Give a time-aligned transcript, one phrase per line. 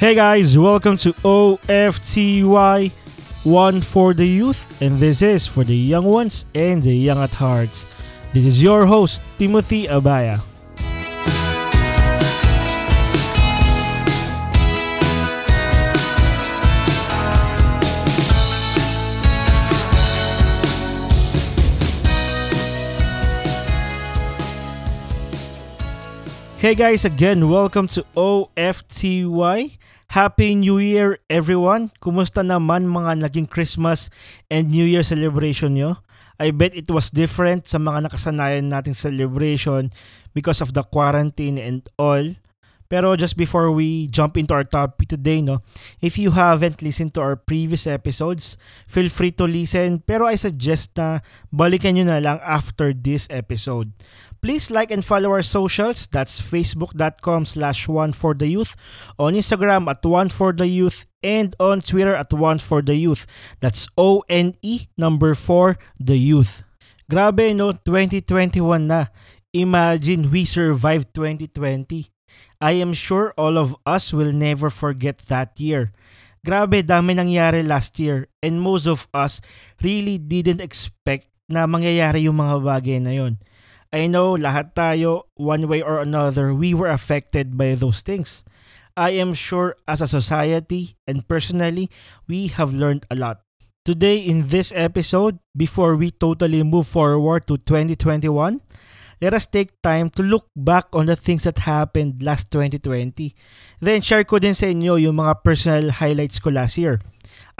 [0.00, 2.90] Hey guys, welcome to OFTY,
[3.44, 7.34] one for the youth, and this is for the young ones and the young at
[7.34, 7.86] hearts.
[8.32, 10.40] This is your host, Timothy Abaya.
[26.56, 29.76] Hey guys, again, welcome to OFTY.
[30.10, 31.94] Happy New Year everyone!
[32.02, 34.10] Kumusta naman mga naging Christmas
[34.50, 36.02] and New Year celebration nyo?
[36.34, 39.94] I bet it was different sa mga nakasanayan nating celebration
[40.34, 42.26] because of the quarantine and all.
[42.90, 45.62] Pero just before we jump into our topic today, no,
[46.02, 48.58] if you haven't listened to our previous episodes,
[48.90, 50.02] feel free to listen.
[50.02, 51.22] Pero I suggest na
[51.54, 53.94] balikan nyo na lang after this episode.
[54.40, 56.08] Please like and follow our socials.
[56.08, 58.74] That's facebook.com slash one for the youth,
[59.18, 63.26] on Instagram at one for the youth, and on Twitter at one for the youth.
[63.60, 66.64] That's O-N-E number 4 the youth.
[67.10, 69.06] Grabe no, 2021 na.
[69.52, 72.06] Imagine we survived 2020.
[72.62, 75.92] I am sure all of us will never forget that year.
[76.46, 79.42] Grabe, dami nangyari last year and most of us
[79.82, 83.36] really didn't expect na mangyayari yung mga bagay na yon.
[83.90, 88.46] I know lahat tayo, one way or another, we were affected by those things.
[88.94, 91.90] I am sure as a society and personally,
[92.30, 93.42] we have learned a lot.
[93.82, 98.60] Today in this episode, before we totally move forward to 2021,
[99.20, 103.34] let us take time to look back on the things that happened last 2020.
[103.80, 107.02] Then share ko din sa inyo yung mga personal highlights ko last year.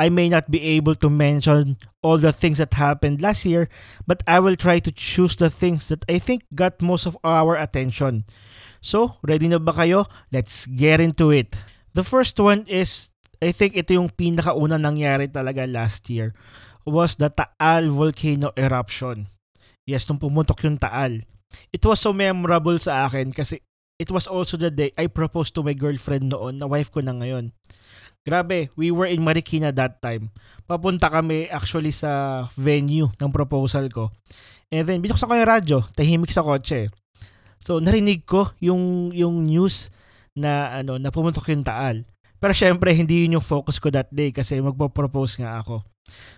[0.01, 3.69] I may not be able to mention all the things that happened last year,
[4.09, 7.61] but I will try to choose the things that I think got most of our
[7.61, 8.25] attention.
[8.81, 10.09] So, ready na ba kayo?
[10.33, 11.53] Let's get into it.
[11.93, 13.13] The first one is,
[13.45, 16.33] I think ito yung pinakauna nangyari talaga last year,
[16.89, 19.29] was the Taal volcano eruption.
[19.85, 21.29] Yes, nung pumutok yung Taal.
[21.77, 23.61] It was so memorable sa akin kasi
[24.01, 27.13] it was also the day I proposed to my girlfriend noon na wife ko na
[27.13, 27.53] ngayon.
[28.21, 30.29] Grabe, we were in Marikina that time.
[30.69, 34.13] Papunta kami actually sa venue ng proposal ko.
[34.69, 36.93] And then, binuksan ko yung radyo, tahimik sa kotse.
[37.59, 39.89] So, narinig ko yung, yung news
[40.37, 42.05] na, ano, na pumuntok yung taal.
[42.41, 45.85] Pero syempre, hindi yun yung focus ko that day kasi magpo-propose nga ako.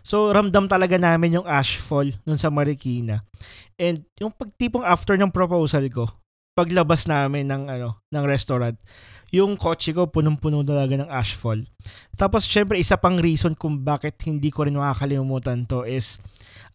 [0.07, 3.27] So, ramdam talaga namin yung ashfall nun sa Marikina.
[3.75, 6.11] And yung pagtipong after ng proposal ko,
[6.53, 8.77] paglabas namin ng ano ng restaurant,
[9.33, 11.65] yung kotse ko punong-puno talaga ng ashfall.
[12.21, 16.21] Tapos syempre isa pang reason kung bakit hindi ko rin makakalimutan to is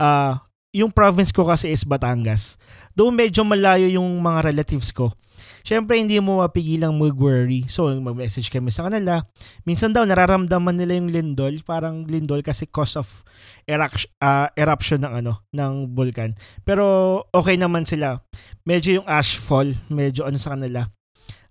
[0.01, 0.41] uh,
[0.77, 2.61] yung province ko kasi is Batangas.
[2.93, 5.13] Though medyo malayo yung mga relatives ko.
[5.65, 7.65] Syempre hindi mo mapigilang mag-worry.
[7.65, 9.25] So mag-message kami sa kanila.
[9.65, 13.25] Minsan daw nararamdaman nila yung lindol, parang lindol kasi cause of
[13.65, 16.37] eruption, uh, eruption ng ano ng vulkan.
[16.61, 18.21] Pero okay naman sila.
[18.63, 20.85] Medyo yung ashfall, medyo ano sa kanila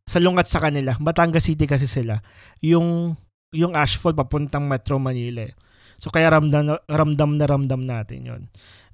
[0.06, 0.94] salungat sa kanila.
[1.02, 2.22] Batangas City kasi sila.
[2.62, 3.18] Yung
[3.50, 5.50] yung ashfall papuntang Metro Manila.
[5.50, 5.54] Eh.
[5.96, 8.42] So kaya ramdam ramdam na ramdam natin 'yon.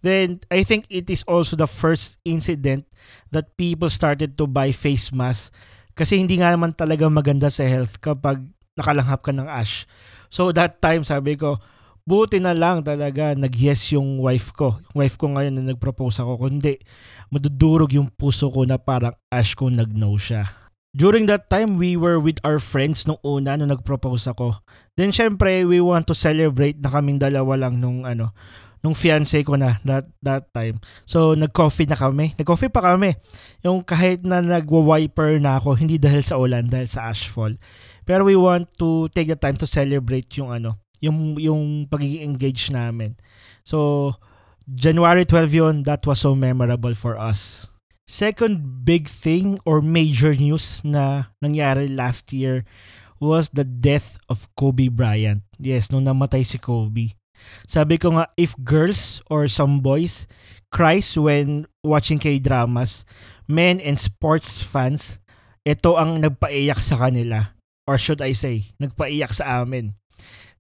[0.02, 2.84] Then I think it is also the first incident
[3.30, 5.54] that people started to buy face mask
[5.94, 8.42] kasi hindi nga naman talaga maganda sa health kapag
[8.74, 9.86] nakalanghap ka ng ash.
[10.26, 11.62] So that time sabi ko,
[12.02, 14.82] buti na lang talaga nag-yes yung wife ko.
[14.90, 16.50] Wife ko ngayon na nag-propose ako.
[16.50, 16.82] Kundi
[17.30, 20.62] madudurog yung puso ko na parang ash kung nag-no siya
[20.92, 24.60] during that time, we were with our friends nung una nung nag-propose ako.
[24.96, 28.36] Then syempre, we want to celebrate na kaming dalawa lang nung ano,
[28.82, 30.82] nung fiance ko na that, that time.
[31.06, 32.34] So, nag-coffee na kami.
[32.34, 33.14] Nag-coffee pa kami.
[33.62, 37.54] Yung kahit na nag-wiper na ako, hindi dahil sa ulan, dahil sa ashfall.
[38.02, 42.74] Pero we want to take the time to celebrate yung ano, yung, yung pagiging engaged
[42.74, 43.14] namin.
[43.62, 44.10] So,
[44.66, 47.70] January 12 yon that was so memorable for us.
[48.10, 52.66] Second big thing or major news na nangyari last year
[53.22, 55.46] was the death of Kobe Bryant.
[55.62, 57.14] Yes, nung namatay si Kobe.
[57.66, 60.26] Sabi ko nga, if girls or some boys
[60.72, 63.04] cries when watching K-dramas,
[63.48, 65.20] men and sports fans,
[65.62, 67.54] ito ang nagpaiyak sa kanila.
[67.86, 69.94] Or should I say, nagpaiyak sa amin.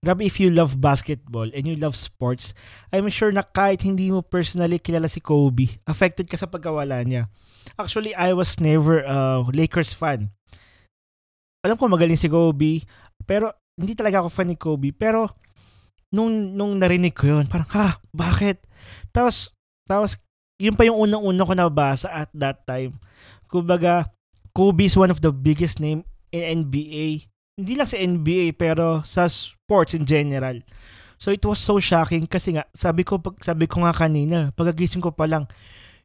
[0.02, 2.50] Grabe, if you love basketball and you love sports,
[2.90, 7.30] I'm sure na kahit hindi mo personally kilala si Kobe, affected ka sa pagkawala niya.
[7.78, 10.34] Actually, I was never a Lakers fan.
[11.62, 12.82] Alam ko magaling si Kobe,
[13.22, 14.90] pero hindi talaga ako fan ni Kobe.
[14.90, 15.30] Pero
[16.12, 18.62] nung, nung narinig ko yun, parang, ha, bakit?
[19.10, 19.50] Tapos,
[19.88, 20.20] tapos,
[20.60, 23.00] yun pa yung unang-una ko nabasa at that time.
[23.50, 24.12] Kumbaga,
[24.52, 29.28] Kobe is one of the biggest name in NBA hindi lang sa NBA pero sa
[29.28, 30.60] sports in general.
[31.20, 35.04] So it was so shocking kasi nga sabi ko pag sabi ko nga kanina, pagagising
[35.04, 35.46] ko pa lang,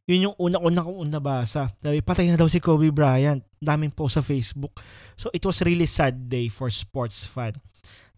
[0.06, 1.72] yun yung una-una kong una basa.
[1.82, 3.42] Sabi, patay na daw si Kobe Bryant.
[3.58, 4.78] Daming post sa Facebook.
[5.18, 7.58] So it was really sad day for sports fan.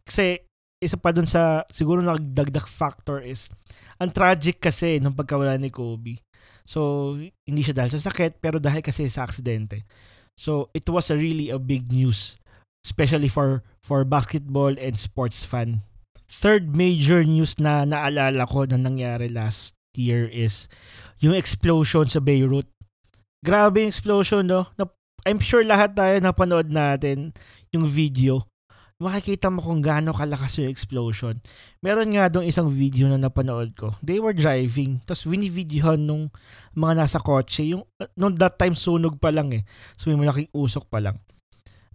[0.04, 0.44] Kasi
[0.80, 3.52] isa pa dun sa siguro nagdagdag factor is
[4.00, 6.24] ang tragic kasi nung pagkawala ni Kobe.
[6.64, 9.84] So hindi siya dahil sa sakit pero dahil kasi sa aksidente.
[10.40, 12.40] So it was a really a big news
[12.80, 15.84] especially for for basketball and sports fan.
[16.32, 20.64] Third major news na naalala ko na nangyari last year is
[21.20, 22.64] yung explosion sa Beirut.
[23.44, 24.68] Grabe yung explosion, no?
[25.28, 27.36] I'm sure lahat tayo napanood natin
[27.74, 28.49] yung video
[29.00, 31.40] makikita mo kung gaano kalakas yung explosion.
[31.80, 33.96] Meron nga dong isang video na napanood ko.
[34.04, 36.28] They were driving, tapos winivideohan nung
[36.76, 37.64] mga nasa kotse.
[37.64, 39.64] Yung, nung that time sunog pa lang eh.
[39.96, 41.16] So may malaking usok pa lang.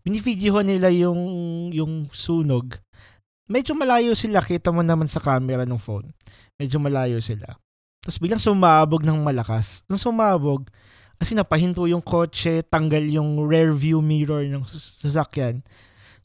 [0.01, 1.21] Binivideohan nila yung,
[1.69, 2.81] yung sunog.
[3.45, 6.09] Medyo malayo sila, kita mo naman sa camera ng phone.
[6.57, 7.53] Medyo malayo sila.
[8.01, 9.85] Tapos biglang sumabog ng malakas.
[9.85, 10.65] Nung sumabog,
[11.21, 15.61] kasi napahinto yung kotse, tanggal yung rear view mirror ng sasakyan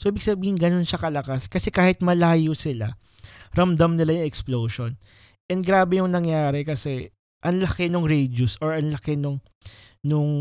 [0.01, 1.45] So, ibig sabihin, ganun siya kalakas.
[1.45, 2.97] Kasi kahit malayo sila,
[3.53, 4.97] ramdam nila yung explosion.
[5.53, 7.13] And grabe yung nangyari kasi
[7.45, 9.45] ang laki ng radius or ang laki nung,
[10.01, 10.33] nung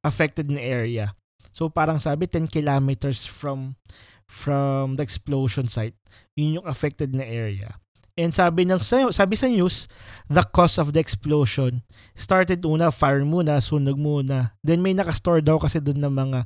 [0.00, 1.12] affected na area.
[1.52, 3.76] So, parang sabi, 10 kilometers from
[4.24, 5.96] from the explosion site.
[6.32, 7.76] Yun yung affected na area.
[8.14, 8.78] And sabi ng
[9.10, 9.90] sabi sa news,
[10.30, 11.82] the cause of the explosion
[12.14, 14.54] started una fire muna, sunog muna.
[14.62, 16.38] Then may naka-store daw kasi doon ng mga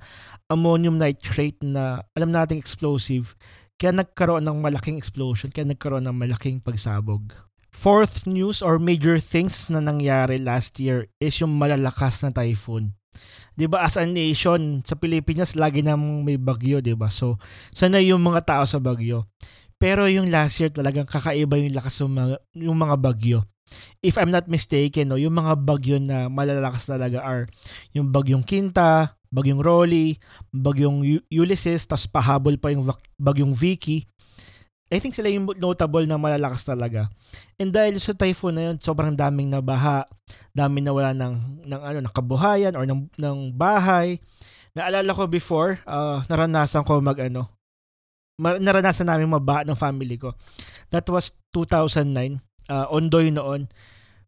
[0.49, 3.37] ammonium nitrate na alam nating explosive.
[3.77, 7.37] Kaya nagkaroon ng malaking explosion, kaya nagkaroon ng malaking pagsabog.
[7.69, 12.97] Fourth news or major things na nangyari last year is yung malalakas na typhoon.
[13.61, 17.13] 'Di ba as a nation sa Pilipinas lagi nang may bagyo, 'di ba?
[17.13, 17.37] So
[17.77, 19.29] sana yung mga tao sa bagyo.
[19.79, 23.39] Pero yung last year talagang kakaiba yung lakas ng mga, yung mga bagyo.
[24.03, 27.47] If I'm not mistaken, no, yung mga bagyo na malalakas talaga are
[27.95, 30.19] yung bagyong Kinta, bagyong Rolly,
[30.51, 32.89] bagyong Ulysses, tapos pahabol pa yung
[33.21, 34.09] bagyong Vicky.
[34.89, 37.13] I think sila yung notable na malalakas talaga.
[37.61, 40.09] And dahil sa typhoon na yun, sobrang daming nabaha,
[40.57, 44.17] daming nawala ng, ng, ano, ng kabuhayan or ng, ng bahay.
[44.73, 47.53] Naalala ko before, uh, naranasan ko mag, ano,
[48.39, 50.33] naranasan namin mabaha ng family ko.
[50.95, 52.39] That was 2009.
[52.71, 53.67] Uh, Ondoy noon.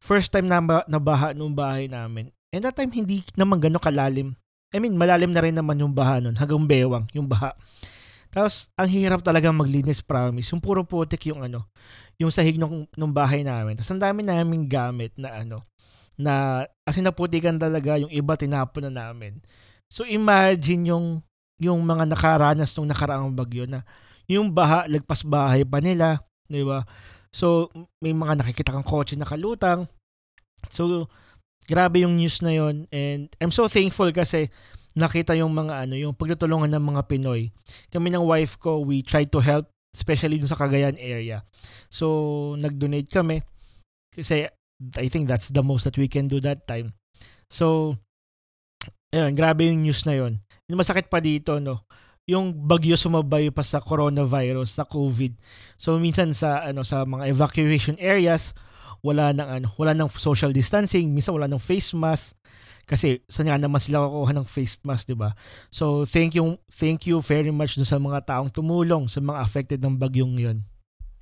[0.03, 0.61] First time na
[0.91, 2.35] nabaha nung bahay namin.
[2.51, 4.35] And that time, hindi naman gano'ng kalalim.
[4.75, 6.35] I mean, malalim na rin naman yung baha nun.
[6.35, 7.55] Hanggang bewang, yung baha.
[8.31, 10.51] Tapos, ang hirap talaga maglinis, promise.
[10.51, 11.67] Yung puro putik yung ano,
[12.19, 13.79] yung sahig nung, nung bahay namin.
[13.79, 15.67] Tapos, ang dami namin gamit na ano,
[16.19, 19.39] na, as in naputikan talaga, yung iba tinapon na namin.
[19.91, 21.07] So, imagine yung
[21.61, 23.85] yung mga nakaranas ng nakaraang bagyo na
[24.27, 26.87] yung baha, lagpas bahay pa nila, di ba?
[27.31, 27.71] So,
[28.03, 29.87] may mga nakikita kang kotse na kalutang.
[30.73, 31.07] So,
[31.69, 34.51] grabe yung news na yon and I'm so thankful kasi
[34.99, 37.55] nakita yung mga ano, yung pagtutulungan ng mga Pinoy.
[37.93, 41.43] Kami ng wife ko, we try to help especially dun sa Cagayan area.
[41.91, 43.43] So, nag-donate kami
[44.15, 44.47] kasi
[44.97, 46.95] I think that's the most that we can do that time.
[47.51, 47.99] So,
[49.11, 51.83] ayun, grabe yung news na yon yung masakit pa dito, no,
[52.31, 55.35] yung bagyo sumabay pa sa coronavirus, sa COVID.
[55.83, 58.55] So minsan sa ano sa mga evacuation areas,
[59.03, 62.39] wala nang ano, wala nang social distancing, minsan wala nang face mask
[62.87, 65.35] kasi saan nga naman sila kukuha ng face mask, 'di ba?
[65.75, 69.99] So thank you thank you very much sa mga taong tumulong sa mga affected ng
[69.99, 70.59] bagyong 'yon.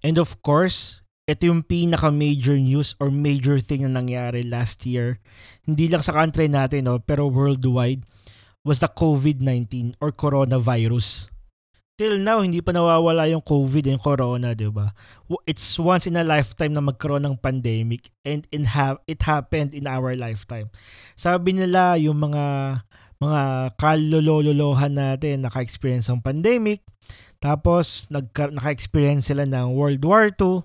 [0.05, 5.21] And of course, ito yung pinaka major news or major thing na nangyari last year.
[5.69, 8.01] Hindi lang sa country natin, no, pero worldwide
[8.65, 11.29] was the COVID-19 or coronavirus.
[11.99, 14.95] Till now, hindi pa nawawala yung COVID and corona, di ba?
[15.45, 19.85] It's once in a lifetime na magkaroon ng pandemic and in ha- it happened in
[19.85, 20.71] our lifetime.
[21.19, 22.45] Sabi nila, yung mga
[23.19, 23.43] mga
[23.75, 26.87] kalololohan natin naka-experience ng pandemic,
[27.43, 30.63] tapos nagka- naka-experience sila ng World War II,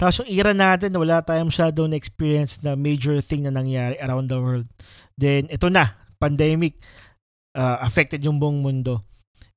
[0.00, 4.32] tapos yung era natin, wala tayong masyado na experience na major thing na nangyari around
[4.32, 4.64] the world.
[5.20, 6.80] Then, ito na, pandemic
[7.52, 9.04] uh, affected yung buong mundo.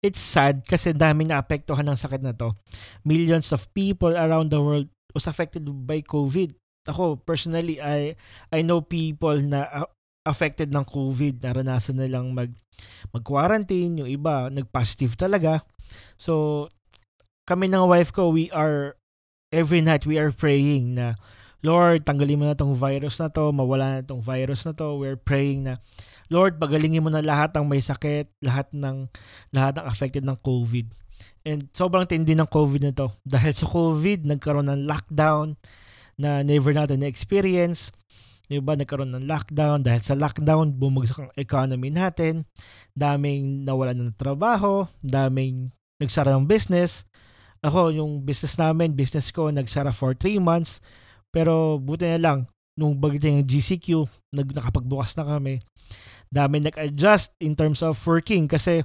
[0.04, 2.52] It's sad kasi daming naapektuhan ng sakit na to.
[3.08, 6.52] Millions of people around the world was affected by COVID.
[6.92, 8.20] Ako, personally, I,
[8.52, 9.88] I know people na uh,
[10.28, 11.40] affected ng COVID.
[11.40, 12.52] Naranasan nilang mag,
[13.16, 14.04] mag-quarantine.
[14.04, 15.64] Yung iba, nag-positive talaga.
[16.20, 16.68] So,
[17.48, 19.00] kami ng wife ko, we are,
[19.54, 21.14] every night we are praying na,
[21.62, 24.98] Lord, tanggalin mo na tong virus na to, mawala na tong virus na to.
[24.98, 25.80] We're praying na,
[26.28, 29.08] Lord, pagalingin mo na lahat ng may sakit, lahat ng
[29.54, 30.92] lahat ng affected ng COVID.
[31.46, 33.14] And sobrang tindi ng COVID na to.
[33.24, 35.56] Dahil sa COVID, nagkaroon ng lockdown
[36.18, 37.94] na never natin na-experience.
[38.52, 39.88] Diba, nagkaroon ng lockdown.
[39.88, 42.44] Dahil sa lockdown, bumagsak ang economy natin.
[42.92, 44.84] Daming nawalan ng trabaho.
[45.00, 47.08] Daming nagsara ng business.
[47.64, 50.84] Ako, yung business namin, business ko, nagsara for 3 months.
[51.32, 52.40] Pero buti na lang,
[52.76, 54.04] nung bagitin ng GCQ,
[54.36, 55.64] nag, nakapagbukas na kami.
[56.28, 58.84] Dami nag-adjust in terms of working kasi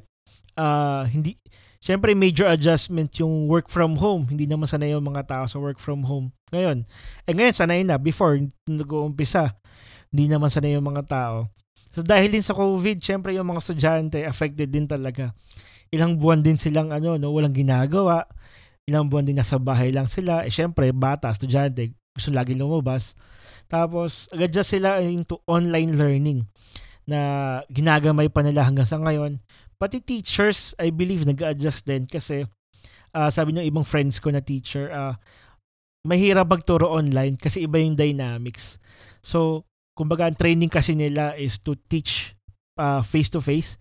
[0.54, 1.35] uh, hindi,
[1.82, 4.30] syempre major adjustment yung work from home.
[4.30, 6.30] Hindi naman sanay yung mga tao sa work from home.
[6.54, 6.87] Ngayon,
[7.26, 7.99] eh ngayon sanay na.
[7.99, 8.37] Before,
[8.68, 9.58] nag-uumpisa,
[10.14, 11.50] hindi naman sanay yung mga tao.
[11.88, 15.32] So dahil din sa COVID, syempre yung mga estudyante affected din talaga.
[15.88, 18.28] Ilang buwan din silang ano, no, walang ginagawa
[18.88, 20.49] ilang buwan din nasa bahay lang sila.
[20.49, 23.12] Eh, syempre, bata, estudyante, gusto lagi lumabas.
[23.68, 26.49] Tapos, adjust sila into online learning
[27.04, 29.45] na ginagamay pa nila hanggang sa ngayon.
[29.76, 32.49] Pati teachers, I believe, nag-adjust din kasi
[33.12, 35.14] uh, sabi ng ibang friends ko na teacher, uh,
[36.09, 38.80] mahirap magturo online kasi iba yung dynamics.
[39.21, 42.33] So, kumbaga, ang training kasi nila is to teach
[42.80, 43.76] uh, face-to-face.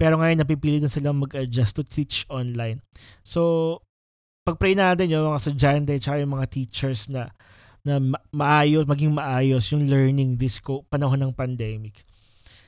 [0.00, 2.82] Pero ngayon, napipili na silang mag-adjust to teach online.
[3.22, 3.78] So,
[4.50, 7.30] pag-pray natin yung mga estudyante at yung mga teachers na
[7.80, 7.96] na
[8.34, 12.04] maayos, maging maayos yung learning this co- panahon ng pandemic.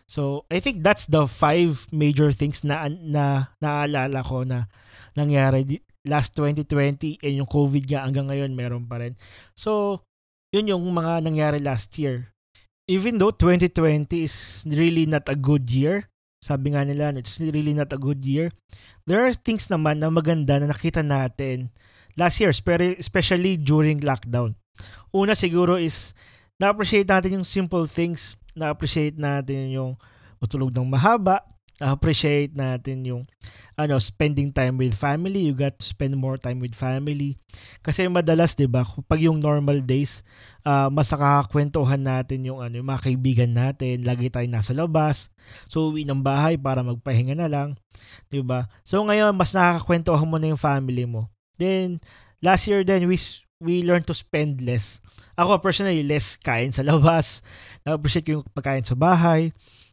[0.08, 4.68] So, I think that's the five major things na na naalala ko na
[5.16, 9.16] nangyari last 2020 and yung COVID nga hanggang ngayon meron pa rin.
[9.56, 10.02] So,
[10.52, 12.32] yun yung mga nangyari last year.
[12.90, 16.11] Even though 2020 is really not a good year,
[16.42, 18.50] sabi nga nila, it's really not a good year.
[19.06, 21.70] There are things naman na maganda na nakita natin
[22.18, 24.58] last year, especially during lockdown.
[25.14, 26.18] Una siguro is
[26.58, 29.94] na-appreciate natin yung simple things, na-appreciate natin yung
[30.42, 31.46] matulog ng mahaba,
[31.82, 33.22] appreciate natin yung
[33.74, 35.50] ano spending time with family.
[35.50, 37.34] You got to spend more time with family.
[37.82, 40.22] Kasi madalas 'di ba pag yung normal days
[40.62, 44.06] uh, mas nakakakwentuhan natin yung ano yung mga kaibigan natin.
[44.06, 45.34] Lagi tayong nasa labas.
[45.66, 47.74] So uwi ng bahay para magpahinga na lang
[48.30, 48.70] 'di ba?
[48.86, 51.26] So ngayon mas nakakakwentuhan mo na yung family mo.
[51.58, 51.98] Then
[52.38, 53.18] last year then we
[53.58, 55.02] we learned to spend less.
[55.34, 57.42] Ako personally less kain sa labas.
[57.82, 59.50] Na-appreciate yung pagkain sa bahay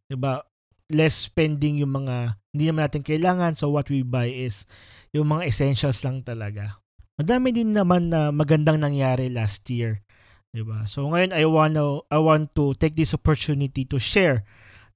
[0.09, 0.41] 'di ba
[0.89, 3.53] less spending yung mga hindi naman natin kailangan.
[3.53, 4.65] So what we buy is
[5.13, 6.81] yung mga essentials lang talaga.
[7.17, 10.01] Madami din naman na magandang nangyari last year.
[10.49, 10.89] 'di ba?
[10.89, 14.41] So ngayon I want to I want to take this opportunity to share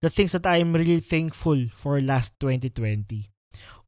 [0.02, 3.30] the things that I'm really thankful for last 2020.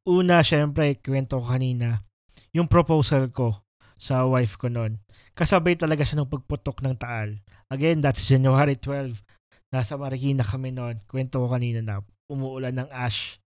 [0.06, 2.06] Una, syempre, kwento ko kanina,
[2.54, 3.66] yung proposal ko
[3.98, 5.02] sa wife ko noon.
[5.34, 7.42] Kasabay talaga siya ng pagputok ng taal.
[7.68, 9.25] Again, that's January 12.
[9.74, 11.02] Nasa Marikina kami noon.
[11.10, 11.94] Kwento ko kanina na
[12.30, 13.38] umuulan ng ash.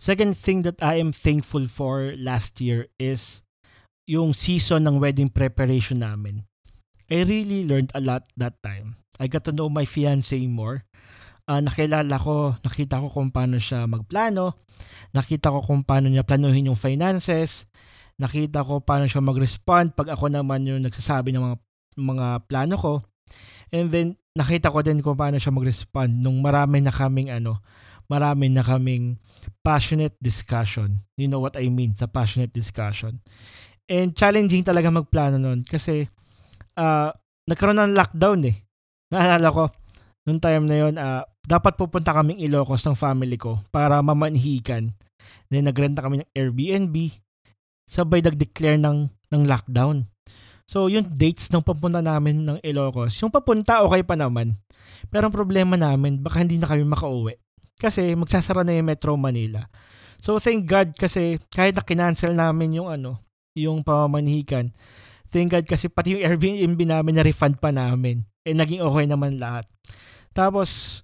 [0.00, 3.44] Second thing that I am thankful for last year is
[4.08, 6.48] yung season ng wedding preparation namin.
[7.12, 8.96] I really learned a lot that time.
[9.20, 10.88] I got to know my fiancé more.
[11.44, 14.56] Uh, nakilala ko, nakita ko kung paano siya magplano.
[15.12, 17.68] Nakita ko kung paano niya planuhin yung finances.
[18.16, 21.56] Nakita ko paano siya mag-respond pag ako naman yung nagsasabi ng mga
[22.00, 22.92] mga plano ko.
[23.72, 27.60] And then, nakita ko din kung paano siya mag-respond nung marami na kaming ano,
[28.12, 29.16] marami na kaming
[29.64, 31.00] passionate discussion.
[31.16, 33.24] You know what I mean sa passionate discussion.
[33.88, 36.08] And challenging talaga magplano noon kasi
[36.76, 37.10] uh,
[37.48, 38.56] nagkaroon ng lockdown eh.
[39.12, 39.64] Naalala ko,
[40.28, 44.92] noong time na yon uh, dapat pupunta kaming Ilocos ng family ko para mamanhikan.
[45.48, 46.96] Then nagrenta kami ng Airbnb.
[47.88, 50.11] Sabay nag-declare ng, ng lockdown.
[50.66, 54.56] So, yung dates ng papunta namin ng Ilocos, yung papunta okay pa naman.
[55.10, 57.34] Pero ang problema namin, baka hindi na kami makauwi.
[57.76, 59.66] Kasi magsasara na yung Metro Manila.
[60.22, 63.18] So, thank God kasi kahit na kinancel namin yung ano,
[63.58, 64.70] yung pamamanhikan,
[65.34, 68.22] thank God kasi pati yung Airbnb namin na-refund pa namin.
[68.46, 69.66] Eh, naging okay naman lahat.
[70.30, 71.02] Tapos,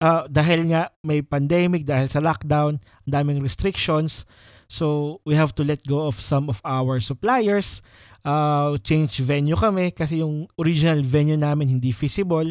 [0.00, 4.24] uh, dahil nga may pandemic, dahil sa lockdown, daming restrictions,
[4.66, 7.82] so we have to let go of some of our suppliers
[8.26, 12.50] uh, change venue kami kasi yung original venue namin hindi feasible.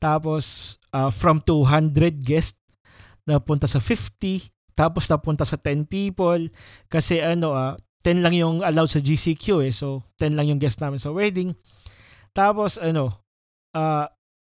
[0.00, 2.56] Tapos uh, from 200 guests
[3.28, 6.48] napunta sa 50, tapos napunta sa 10 people
[6.88, 9.72] kasi ano uh, ah, 10 lang yung allowed sa GCQ eh.
[9.76, 11.52] So 10 lang yung guest namin sa wedding.
[12.32, 13.12] Tapos ano,
[13.76, 14.06] uh,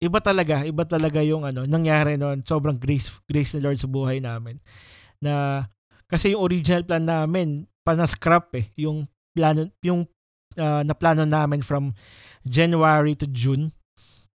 [0.03, 2.43] iba talaga, iba talaga yung ano nangyari noon.
[2.43, 4.59] Sobrang grace grace ni Lord sa buhay namin.
[5.23, 5.67] Na
[6.13, 8.69] kasi yung original plan namin, pana-scrap eh.
[8.77, 10.05] Yung plano, yung
[10.61, 11.97] uh, na plano namin from
[12.45, 13.73] January to June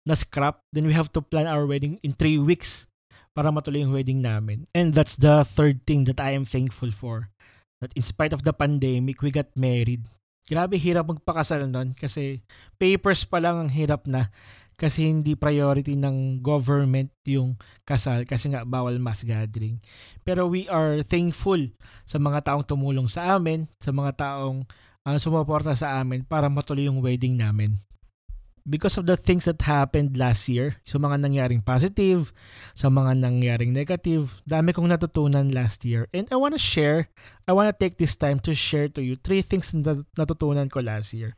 [0.06, 2.86] na scrap, then we have to plan our wedding in three weeks
[3.34, 4.70] para matuloy yung wedding namin.
[4.70, 7.34] And that's the third thing that I am thankful for.
[7.82, 10.06] That in spite of the pandemic, we got married.
[10.44, 12.44] Grabe hirap magpakasal nun kasi
[12.76, 14.28] papers pa lang ang hirap na
[14.84, 17.56] kasi hindi priority ng government yung
[17.88, 19.80] kasal kasi nga bawal mass gathering.
[20.28, 21.56] Pero we are thankful
[22.04, 24.68] sa mga taong tumulong sa amin, sa mga taong
[25.08, 27.80] uh, sumuporta sa amin para matuloy yung wedding namin.
[28.64, 32.32] Because of the things that happened last year, sa mga nangyaring positive,
[32.76, 36.08] sa mga nangyaring negative, dami kong natutunan last year.
[36.12, 37.08] And I want to share,
[37.48, 40.80] I want to take this time to share to you three things na natutunan ko
[40.80, 41.36] last year.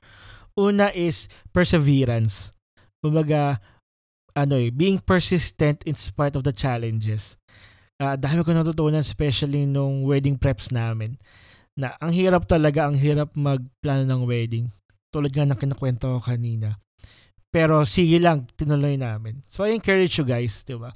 [0.55, 2.56] Una is perseverance
[3.07, 3.63] kumbaga,
[4.37, 7.41] ano eh, being persistent in spite of the challenges.
[7.97, 11.17] Uh, dahil ko natutunan especially nung wedding preps namin
[11.73, 14.69] na ang hirap talaga, ang hirap magplano ng wedding.
[15.09, 16.77] Tulad nga ng kinakwento ko kanina.
[17.55, 19.41] Pero sige lang, tinuloy namin.
[19.49, 20.93] So I encourage you guys, di ba?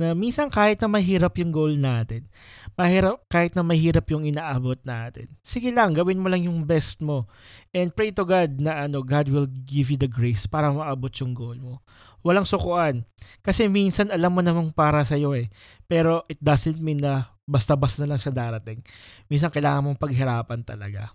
[0.00, 2.26] Na minsan kahit na mahirap yung goal natin,
[2.74, 7.28] mahirap, kahit na mahirap yung inaabot natin, sige lang, gawin mo lang yung best mo.
[7.70, 11.36] And pray to God na ano, God will give you the grace para maabot yung
[11.36, 11.84] goal mo.
[12.26, 13.06] Walang sukuan.
[13.44, 15.52] Kasi minsan alam mo namang para sa'yo eh.
[15.86, 18.82] Pero it doesn't mean na basta-basta na lang siya darating.
[19.30, 21.14] Minsan kailangan mong paghirapan talaga.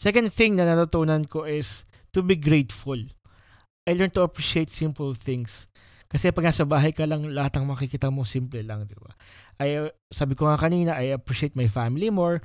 [0.00, 1.84] Second thing na natutunan ko is
[2.16, 3.00] to be grateful
[3.86, 5.70] I learned to appreciate simple things.
[6.06, 9.10] Kasi pag nasa bahay ka lang, lahat ng makikita mo simple lang, di ba?
[9.58, 12.38] I, sabi ko nga kanina, I appreciate my family more.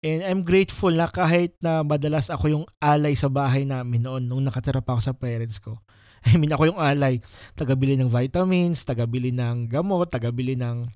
[0.00, 4.40] And I'm grateful na kahit na madalas ako yung alay sa bahay namin noon nung
[4.40, 5.76] nakatira pa ako sa parents ko.
[6.28, 7.20] I mean, ako yung alay.
[7.52, 10.88] Tagabili ng vitamins, tagabili ng gamot, tagabili ng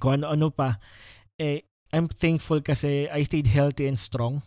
[0.00, 0.80] kung ano-ano pa.
[1.36, 4.40] Eh, I'm thankful kasi I stayed healthy and strong.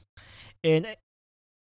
[0.65, 0.89] And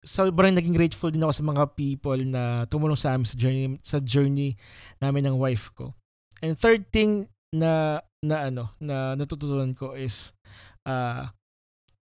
[0.03, 3.97] sobrang naging grateful din ako sa mga people na tumulong sa amin sa journey sa
[4.03, 4.59] journey
[4.99, 5.95] namin ng wife ko.
[6.43, 10.35] And third thing na na ano na natutunan ko is
[10.83, 11.31] uh,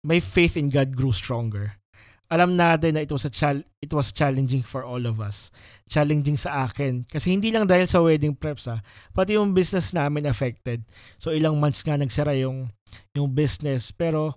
[0.03, 1.79] my faith in God grew stronger.
[2.27, 5.55] Alam natin na it was a chal- it was challenging for all of us.
[5.87, 8.83] Challenging sa akin kasi hindi lang dahil sa wedding preps ha,
[9.15, 10.83] pati yung business namin affected.
[11.23, 12.75] So ilang months nga nagsara yung
[13.15, 14.35] yung business pero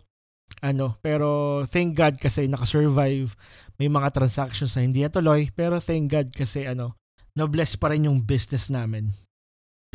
[0.59, 3.33] ano, pero thank God kasi nakasurvive.
[3.79, 6.99] May mga transactions na hindi natuloy, pero thank God kasi ano,
[7.37, 9.15] na-bless pa rin yung business namin.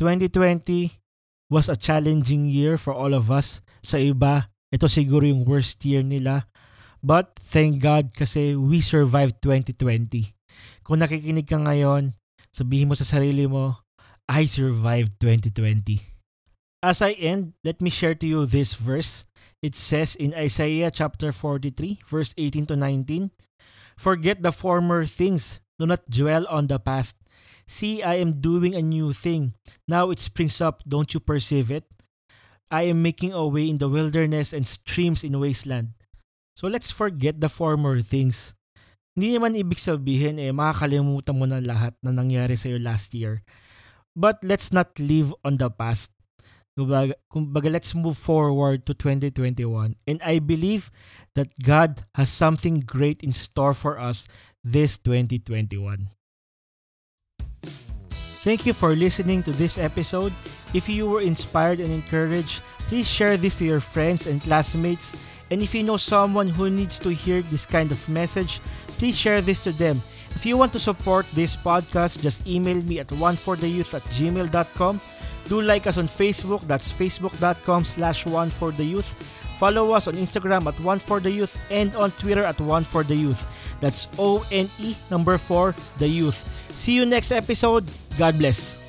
[0.01, 0.97] 2020
[1.47, 3.61] was a challenging year for all of us.
[3.85, 6.49] Sa iba, ito siguro yung worst year nila.
[7.05, 10.33] But thank God kasi we survived 2020.
[10.81, 12.17] Kung nakikinig ka ngayon,
[12.49, 13.77] sabihin mo sa sarili mo,
[14.25, 16.01] I survived 2020.
[16.81, 19.29] As I end, let me share to you this verse
[19.65, 23.33] it says in Isaiah chapter 43, verse 18 to 19,
[23.97, 27.17] Forget the former things, do not dwell on the past.
[27.65, 29.57] See, I am doing a new thing.
[29.89, 31.89] Now it springs up, don't you perceive it?
[32.69, 35.97] I am making a way in the wilderness and streams in wasteland.
[36.55, 38.53] So let's forget the former things.
[39.17, 43.41] Hindi naman ibig sabihin eh makakalimutan mo na lahat na nangyari sa iyo last year.
[44.15, 46.14] But let's not live on the past.
[46.77, 49.95] Kumbaga, kumbaga, let's move forward to 2021.
[50.07, 50.91] And I believe
[51.35, 54.27] that God has something great in store for us
[54.63, 56.09] this 2021.
[58.43, 60.33] Thank you for listening to this episode.
[60.73, 62.61] If you were inspired and encouraged,
[62.91, 65.15] please share this to your friends and classmates.
[65.49, 68.59] And if you know someone who needs to hear this kind of message,
[68.99, 70.01] please share this to them.
[70.35, 74.99] If you want to support this podcast, just email me at onefortheyouth at gmail.com
[75.47, 76.61] Do like us on Facebook.
[76.67, 79.13] That's facebook.com slash one for the youth.
[79.59, 83.03] Follow us on Instagram at one for the youth and on Twitter at one for
[83.03, 83.39] the youth.
[83.79, 86.49] That's O N E number four the youth.
[86.71, 87.85] See you next episode.
[88.17, 88.84] God bless.